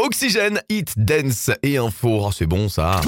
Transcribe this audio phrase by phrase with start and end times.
[0.00, 2.22] Oxygène, hit, dance et info.
[2.24, 3.02] Oh, c'est bon ça.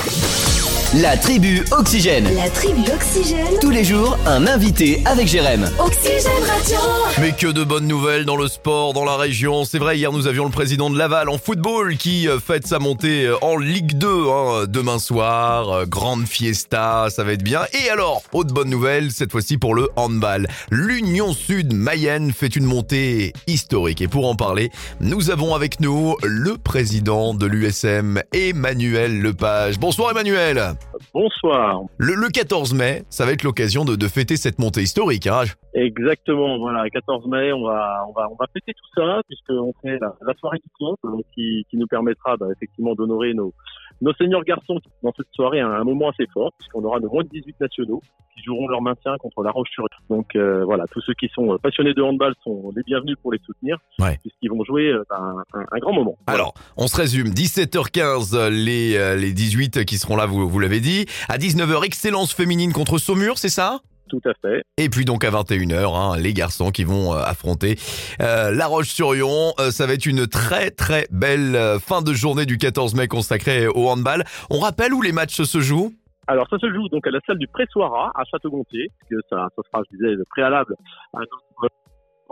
[1.03, 2.29] La tribu Oxygène.
[2.37, 3.59] La tribu Oxygène.
[3.61, 5.69] Tous les jours, un invité avec Jérém.
[5.81, 6.77] Oxygène Radio.
[7.21, 9.65] Mais que de bonnes nouvelles dans le sport, dans la région.
[9.65, 12.79] C'est vrai, hier nous avions le président de Laval en football qui euh, fête sa
[12.79, 15.69] montée euh, en Ligue 2 hein, demain soir.
[15.71, 17.63] Euh, Grande fiesta, ça va être bien.
[17.73, 20.47] Et alors, autre bonne nouvelle, cette fois-ci pour le handball.
[20.71, 24.01] L'Union Sud Mayenne fait une montée historique.
[24.01, 24.71] Et pour en parler,
[25.01, 29.81] nous avons avec nous le président de l'USM, Emmanuel Lepage.
[29.81, 30.77] Bonsoir Emmanuel.
[31.13, 31.83] Bonsoir.
[31.99, 35.27] Le, le 14 mai, ça va être l'occasion de, de fêter cette montée historique.
[35.27, 35.43] Hein.
[35.75, 36.59] Exactement.
[36.59, 40.15] Voilà, 14 mai, on va, on va, on va fêter tout ça puisqu'on fait la,
[40.27, 43.53] la soirée du club euh, qui, qui nous permettra bah, effectivement d'honorer nos,
[44.01, 47.25] nos seniors garçons dans cette soirée un, un moment assez fort puisqu'on aura de moins
[47.25, 48.01] de 18 nationaux
[48.37, 49.85] qui joueront leur maintien contre La Roche-sur.
[50.11, 53.33] Donc euh, voilà, tous ceux qui sont euh, passionnés de handball sont les bienvenus pour
[53.33, 54.19] les soutenir Ouais.
[54.23, 56.17] puisqu'ils vont jouer euh, un, un, un grand moment.
[56.27, 56.41] Voilà.
[56.41, 57.29] Alors, on se résume.
[57.29, 60.84] 17h15, les, euh, les 18 qui seront là, vous, vous l'avez dit.
[61.29, 63.81] À 19h, excellence féminine contre Saumur, c'est ça?
[64.09, 64.63] Tout à fait.
[64.77, 67.77] Et puis donc à 21h, hein, les garçons qui vont euh, affronter
[68.21, 69.55] euh, La Roche-sur-Yon.
[69.59, 73.09] Euh, ça va être une très très belle euh, fin de journée du 14 mai
[73.09, 74.25] consacrée au handball.
[74.51, 75.95] On rappelle où les matchs se jouent?
[76.27, 79.63] Alors ça se joue donc à la salle du Pressoira à Château-Gontier, que ça, ça
[79.71, 80.75] sera, je disais, le préalable
[81.15, 81.75] à notre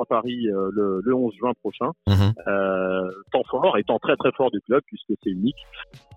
[0.00, 1.90] à Paris euh, le, le 11 juin prochain.
[2.08, 2.32] Mhm.
[2.48, 5.56] Euh, temps fort et temps très très fort du club puisque c'est unique.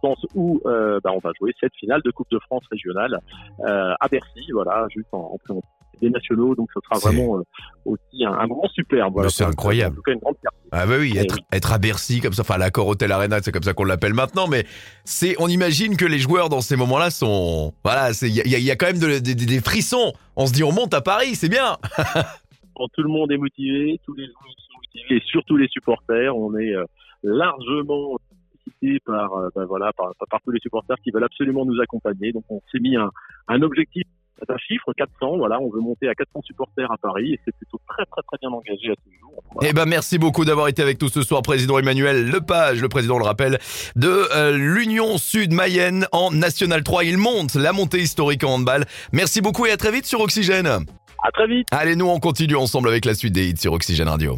[0.03, 3.19] Dans ce où euh, bah, on va jouer cette finale de Coupe de France régionale
[3.61, 5.63] euh, à Bercy, voilà, juste en, en présence
[6.01, 6.55] des nationaux.
[6.55, 7.41] Donc ce sera vraiment
[7.85, 9.13] aussi un, un moment superbe.
[9.13, 9.93] Voilà, c'est incroyable.
[9.93, 10.35] En tout cas, une grande.
[10.71, 11.41] Ah bah oui, être, oui.
[11.53, 14.47] être à Bercy comme ça, enfin l'accord Hotel Arena, c'est comme ça qu'on l'appelle maintenant,
[14.47, 14.65] mais
[15.05, 18.63] c'est, on imagine que les joueurs dans ces moments-là sont, voilà, il y a, il
[18.63, 20.11] y a quand même de- de- de- des frissons.
[20.35, 21.77] On se dit, on monte à Paris, c'est bien.
[22.75, 26.35] Quand tout le monde est motivé, tous les joueurs sont motivés et surtout les supporters.
[26.35, 26.85] On est euh,
[27.23, 32.31] largement sollicités par, euh, bah, voilà, par, tous les supporters qui veulent absolument nous accompagner.
[32.31, 33.09] Donc on s'est mis un,
[33.47, 34.03] un objectif,
[34.47, 35.37] un chiffre 400.
[35.37, 38.37] Voilà, on veut monter à 400 supporters à Paris et c'est plutôt très très très
[38.41, 39.43] bien engagé à ce jour.
[39.53, 39.69] Voilà.
[39.69, 43.17] Eh ben merci beaucoup d'avoir été avec nous ce soir, président Emmanuel Lepage, le président,
[43.17, 43.59] le rappelle,
[43.95, 47.05] de euh, l'Union Sud Mayenne en National 3.
[47.05, 48.85] Il monte la montée historique en handball.
[49.13, 50.85] Merci beaucoup et à très vite sur Oxygène.
[51.25, 51.67] À très vite.
[51.71, 54.37] Allez, nous on continue ensemble avec la suite des hits sur Oxygène Radio.